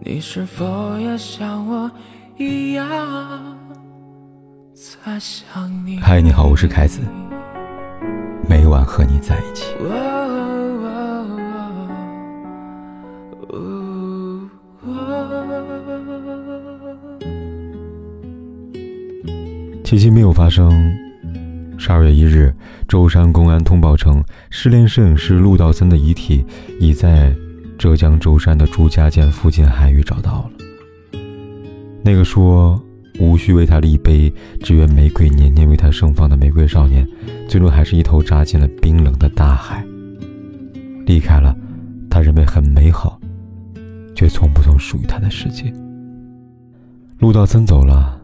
[0.00, 1.90] 你是否也像我
[2.36, 2.86] 一样
[4.72, 5.98] 在想你？
[5.98, 7.00] 嗨，你好，我是凯子，
[8.48, 9.74] 每晚和你在一起。
[19.82, 20.96] 奇迹没有发生。
[21.76, 22.54] 十二月一日，
[22.86, 26.44] 舟山公安通报称，失联摄影师陆道森的遗体
[26.78, 27.34] 已在
[27.78, 31.20] 浙江舟山的朱家涧附近海域找到了。
[32.02, 32.82] 那个说
[33.20, 37.06] 无需为他立碑，只愿玫瑰年年为他盛放的玫瑰少年，
[37.48, 39.86] 最终还是一头扎进了冰冷的大海，
[41.06, 41.56] 离开了
[42.10, 43.18] 他认为很美好，
[44.14, 45.72] 却从不曾属于他的世界。
[47.18, 48.16] 陆道森走了。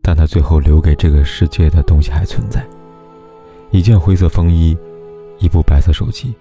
[0.00, 2.66] 但他最后留给这个世界的东西还存在：
[3.70, 4.74] 一件灰色风衣，
[5.38, 6.34] 一部白色手机，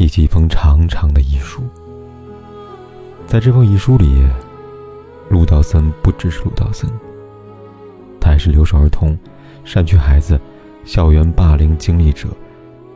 [0.00, 1.62] 以及一封长长的遗书。
[3.26, 4.26] 在这封遗书里，
[5.28, 6.90] 陆道森不只是陆道森，
[8.18, 9.16] 他还是留守儿童、
[9.62, 10.40] 山区孩子、
[10.86, 12.28] 校园霸凌经历者、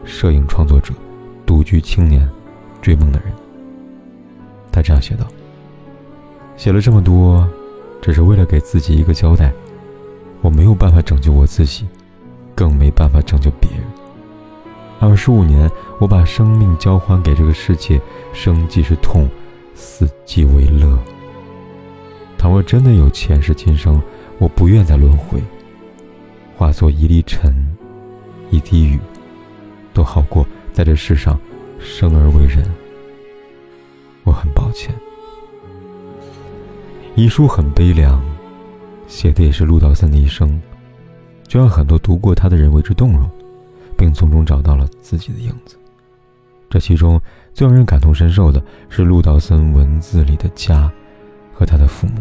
[0.02, 0.94] 摄影创作者、
[1.44, 2.26] 独居青年、
[2.80, 3.30] 追梦的人。
[4.72, 5.26] 他这样写道
[6.56, 7.46] ：“写了这么多，
[8.00, 9.52] 只是为了给自己一个交代。”
[10.40, 11.86] 我没有办法拯救我自己，
[12.54, 13.82] 更没办法拯救别人。
[15.00, 18.00] 二十五年，我把生命交还给这个世界，
[18.32, 19.28] 生即是痛，
[19.74, 20.98] 死即为乐。
[22.38, 24.00] 倘若真的有前世今生，
[24.38, 25.42] 我不愿再轮回，
[26.56, 27.54] 化作一粒尘，
[28.50, 28.98] 一滴雨，
[29.92, 31.38] 都好过在这世上
[31.78, 32.64] 生而为人。
[34.24, 34.94] 我很抱歉，
[37.14, 38.22] 遗书很悲凉。
[39.06, 40.60] 写的也是陆道三的一生，
[41.46, 43.28] 就让很多读过他的人为之动容，
[43.96, 45.76] 并从中找到了自己的影子。
[46.68, 47.20] 这其中
[47.52, 50.90] 最让人感同身受的是陆道森文字里的家
[51.52, 52.14] 和他的父母。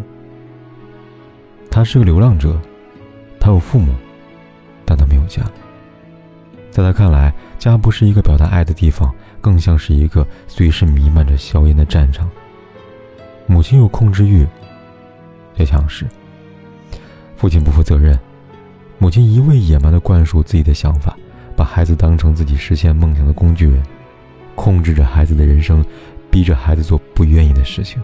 [1.70, 2.56] 他是个流浪者，
[3.40, 3.92] 他有父母，
[4.84, 5.42] 但他没有家。
[6.70, 12.30] 在他看来，家不是一个表达爱的地方，更像是一个随时弥漫着硝烟的战场。
[13.46, 14.46] 母亲有控制欲，
[15.56, 16.06] 也强势。
[17.36, 18.18] 父亲不负责任，
[18.98, 21.16] 母亲一味野蛮地灌输自己的想法，
[21.56, 23.82] 把孩子当成自己实现梦想的工具人，
[24.54, 25.84] 控制着孩子的人生，
[26.30, 28.02] 逼着孩子做不愿意的事情。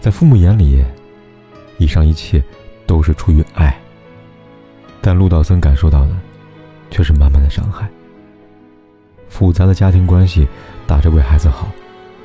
[0.00, 0.84] 在父母眼里，
[1.76, 2.42] 以上一切
[2.86, 3.76] 都是出于爱，
[5.00, 6.10] 但陆道森感受到的
[6.90, 7.88] 却是满满的伤害。
[9.28, 10.48] 复杂的家庭关系
[10.86, 11.68] 打着为孩子好，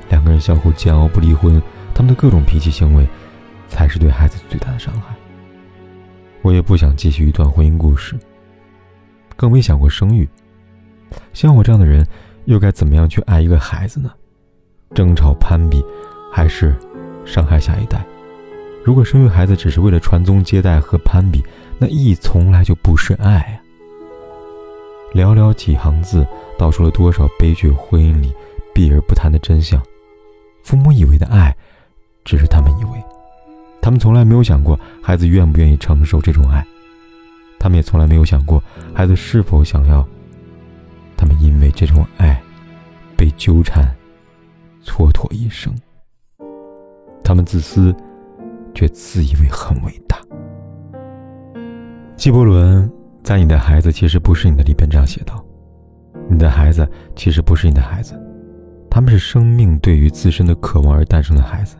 [0.08, 1.60] 两个人相互煎熬不离婚，
[1.94, 3.06] 他们的各种脾气行为，
[3.68, 5.14] 才是对孩子最大的伤害。
[6.42, 8.18] 我也不想继续一段婚姻故事，
[9.36, 10.28] 更没想过生育。
[11.32, 12.06] 像我这样的人，
[12.46, 14.10] 又该怎么样去爱一个孩子呢？
[14.94, 15.84] 争吵攀比，
[16.32, 16.74] 还是
[17.24, 18.04] 伤害下一代？
[18.84, 21.42] 如果生育孩子只是为了传宗接代和攀比，
[21.78, 23.56] 那意义从来就不是爱啊！
[25.14, 26.26] 寥寥几行字，
[26.58, 28.32] 道出了多少悲剧婚姻里
[28.74, 29.80] 避而不谈的真相。
[30.62, 31.54] 父母以为的爱，
[32.24, 32.90] 只是他们以为。
[33.80, 36.66] 他们从来没有想过孩子愿不愿意承受这种爱，
[37.64, 40.06] 他们也从来没有想过孩子是否想要。
[41.16, 42.38] 他们因为这种爱，
[43.16, 43.82] 被纠缠，
[44.84, 45.74] 蹉跎一生。
[47.24, 47.96] 他们自私，
[48.74, 50.18] 却自以为很伟大。
[52.16, 52.86] 纪伯伦
[53.22, 55.42] 在《你的孩子其实不是你的》里边这样写道
[56.28, 56.86] ：“你的孩子
[57.16, 58.12] 其实不是你的孩子，
[58.90, 61.76] 他们是生命对于自身的渴望而诞生的孩子。”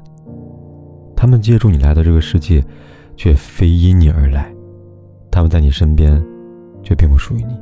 [1.14, 2.64] 他们借助你来到这个世界，
[3.18, 4.50] 却非因你而来；
[5.34, 6.24] 他们在你身边，
[6.84, 7.58] 却并不属于你。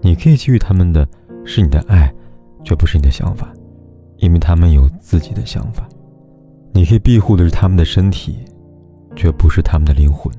[0.00, 1.04] 你可以给予他们的
[1.44, 2.14] 是你的爱，
[2.62, 3.52] 却不是你的想法，
[4.18, 5.88] 因为他们有自己的想法。
[6.72, 8.38] 你可以庇护的是他们的身体，
[9.16, 10.32] 却不是他们的灵魂，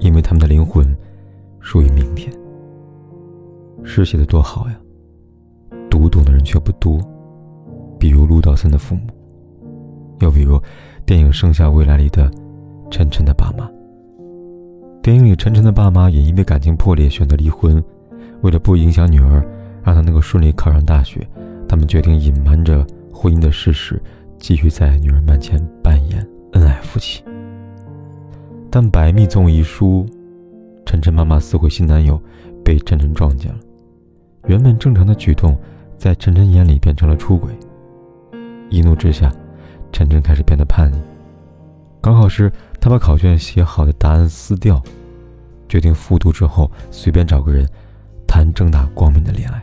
[0.00, 0.84] 因为他们的灵魂
[1.60, 2.32] 属于明天。
[3.84, 4.76] 诗写的多好呀，
[5.88, 7.00] 读懂的人却不多。
[7.96, 9.02] 比如陆道森的父母，
[10.18, 10.60] 又比如。
[11.06, 12.30] 电影《盛夏未来》里的
[12.90, 13.66] 晨晨的爸妈。
[15.08, 17.82] 电影里，晨晨的爸妈也因为感情破裂选择离婚。
[18.42, 19.42] 为了不影响女儿，
[19.82, 21.26] 让她能够顺利考上大学，
[21.66, 23.98] 他们决定隐瞒着婚姻的事实，
[24.36, 26.18] 继续在女儿面前扮演
[26.52, 27.24] 恩爱夫妻。
[28.70, 30.04] 但百密纵一疏，
[30.84, 32.20] 晨晨妈妈撕毁新男友，
[32.62, 33.58] 被晨晨撞见了。
[34.46, 35.58] 原本正常的举动，
[35.96, 37.50] 在晨晨眼里变成了出轨。
[38.68, 39.32] 一怒之下。
[39.90, 40.98] 晨晨开始变得叛逆。
[42.02, 44.82] 高考时，他把考卷写好的答案撕掉，
[45.68, 47.68] 决定复读之后随便找个人
[48.26, 49.62] 谈正大光明的恋爱。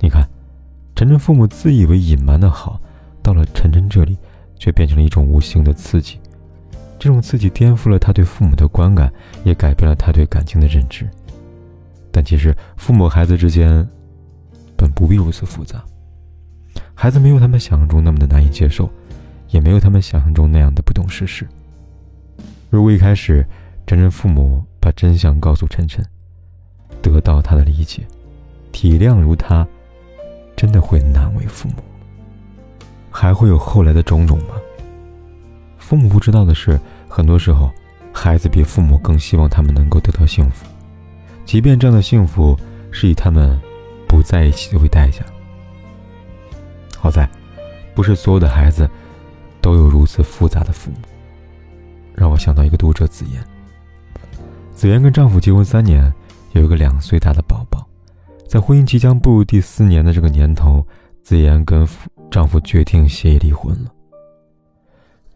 [0.00, 0.28] 你看，
[0.94, 2.80] 晨晨父母自以为隐瞒的好，
[3.22, 4.16] 到了晨晨这里，
[4.58, 6.18] 却变成了一种无形的刺激。
[6.98, 9.12] 这种刺激颠覆了他对父母的观感，
[9.44, 11.08] 也改变了他对感情的认知。
[12.12, 13.86] 但其实，父母孩子之间
[14.76, 15.82] 本不必如此复杂。
[16.94, 18.88] 孩子没有他们想象中那么的难以接受，
[19.48, 21.46] 也没有他们想象中那样的不懂世事。
[22.70, 23.44] 如果一开始，
[23.92, 26.02] 晨晨父母把真相告诉晨晨，
[27.02, 28.00] 得到他的理解、
[28.72, 29.68] 体谅如他，
[30.56, 31.74] 真的会难为父母？
[33.10, 34.54] 还会有后来的种种吗？
[35.76, 37.70] 父母不知道的是，很多时候，
[38.14, 40.64] 孩子比父母更希望他们能够得到幸福，
[41.44, 42.58] 即便这样的幸福
[42.90, 43.60] 是以他们
[44.08, 45.22] 不在一起作为代价。
[46.96, 47.28] 好在，
[47.94, 48.88] 不是所有的孩子
[49.60, 50.96] 都有如此复杂的父母。
[52.14, 53.51] 让我想到一个读者自言。
[54.82, 56.12] 子言跟丈夫结婚三年，
[56.54, 57.86] 有一个两岁大的宝宝。
[58.48, 60.84] 在婚姻即将步入第四年的这个年头，
[61.22, 61.86] 子言跟
[62.32, 63.92] 丈夫决定协议离婚了。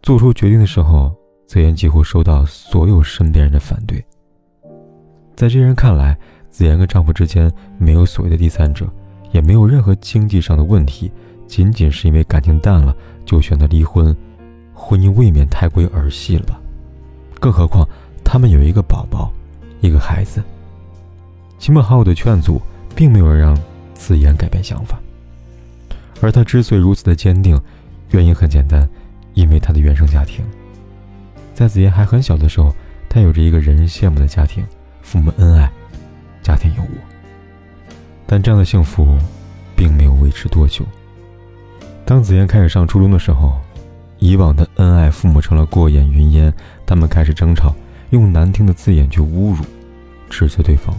[0.03, 1.15] 做出决定的时候，
[1.45, 4.03] 子言几乎收到所有身边人的反对。
[5.33, 6.17] 在这些人看来，
[6.49, 8.85] 子言跟丈夫之间没有所谓的第三者，
[9.31, 11.09] 也没有任何经济上的问题。
[11.47, 12.93] 仅仅是因为感情淡了
[13.23, 14.13] 就选择离婚，
[14.73, 16.59] 婚姻未免太过于儿戏了吧？
[17.39, 17.87] 更何况
[18.25, 19.31] 他们有一个宝宝，
[19.81, 20.43] 一个孩子。
[21.59, 22.61] 亲朋好友的劝阻，
[22.95, 23.57] 并没有让
[23.93, 24.99] 子言改变想法。
[26.21, 27.59] 而他之所以如此的坚定，
[28.11, 28.87] 原因很简单，
[29.33, 30.43] 因为他的原生家庭。
[31.53, 32.73] 在子言还很小的时候，
[33.09, 34.63] 他有着一个人人羡慕的家庭，
[35.01, 35.71] 父母恩爱，
[36.43, 36.89] 家庭有我。
[38.25, 39.17] 但这样的幸福，
[39.75, 40.85] 并没有维持多久。
[42.05, 43.53] 当子言开始上初中的时候，
[44.19, 46.53] 以往的恩爱父母成了过眼云烟，
[46.85, 47.75] 他们开始争吵，
[48.11, 49.65] 用难听的字眼去侮辱、
[50.29, 50.95] 指责对方，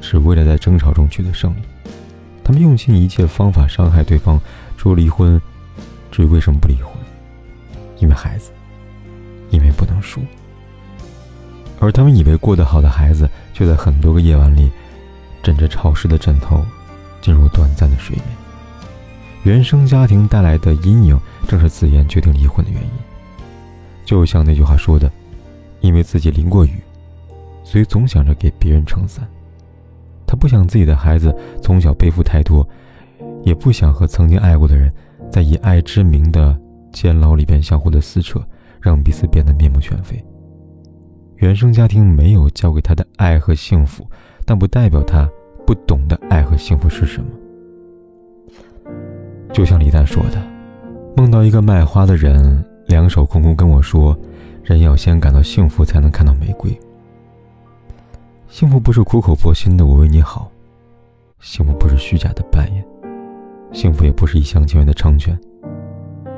[0.00, 1.60] 只为了在争吵中取得胜利。
[2.42, 4.40] 他们用尽一切方法伤害对方，
[4.76, 5.40] 说离婚，
[6.10, 6.92] 至于为什么不离婚？
[7.98, 8.50] 因为孩子，
[9.50, 10.20] 因为不能输。
[11.78, 14.70] 而他们以为过得好的孩子，却在很多个夜晚里，
[15.42, 16.64] 枕着潮湿的枕头，
[17.20, 18.26] 进入短暂的睡眠。
[19.42, 22.90] 原生家庭带来的阴影，正是子言决定离婚的原因。
[24.04, 25.10] 就像那句话说的
[25.80, 26.74] ：“因为自己淋过雨，
[27.64, 29.26] 所以总想着给别人撑伞。”
[30.26, 32.66] 他不想自己的孩子从小背负太多，
[33.42, 34.92] 也不想和曾经爱过的人，
[35.30, 36.56] 在以爱之名的
[36.92, 38.40] 监牢里边相互的撕扯，
[38.80, 40.24] 让彼此变得面目全非。
[41.36, 44.06] 原生家庭没有教给他的爱和幸福，
[44.44, 45.28] 但不代表他
[45.66, 47.28] 不懂得爱和幸福是什么。
[49.52, 50.40] 就像李诞说的
[51.16, 54.18] ：“梦到一个卖花的人，两手空空跟我说，
[54.64, 56.76] 人要先感到幸福，才能看到玫瑰。
[58.48, 60.50] 幸福不是苦口婆心的我为你好，
[61.38, 62.84] 幸福不是虚假的扮演，
[63.72, 65.38] 幸福也不是一厢情愿的成全。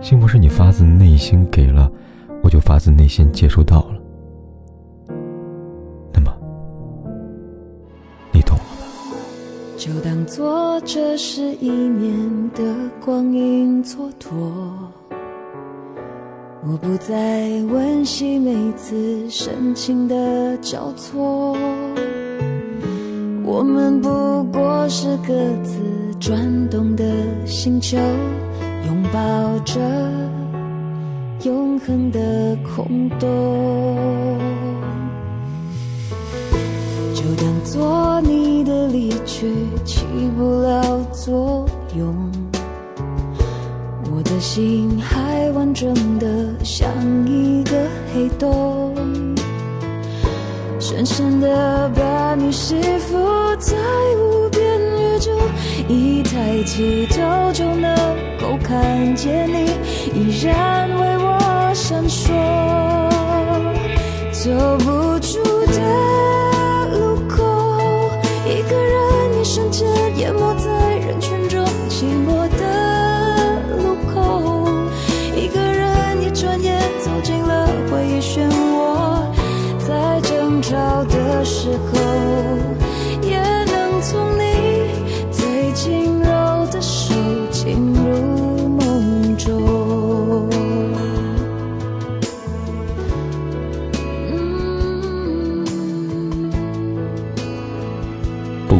[0.03, 1.91] 幸福是你发自内心给了，
[2.43, 3.99] 我就发自内心接收到了。”
[9.79, 12.63] 就当做这是一年的
[13.05, 14.31] 光阴蹉跎，
[16.65, 21.57] 我不再温习每次深情的交错，
[23.45, 25.75] 我们不过是各自
[26.21, 26.39] 转
[26.71, 27.05] 动的
[27.45, 27.99] 星球，
[28.87, 29.81] 拥抱着
[31.43, 34.39] 永恒的空洞。
[37.13, 39.53] 就当做你的离去
[39.85, 40.05] 起
[40.37, 41.67] 不了作
[41.97, 42.31] 用，
[44.15, 46.22] 我的心还完整的
[46.75, 46.89] 像
[47.27, 47.77] 一个
[48.15, 48.95] 黑洞，
[50.81, 53.19] 深深的把你吸附
[53.59, 53.77] 在
[54.17, 55.31] 无边宇宙，
[55.87, 57.95] 一抬起头就能
[58.41, 59.67] 够看见你，
[60.15, 62.33] 依然为我闪烁，
[64.33, 65.12] 走不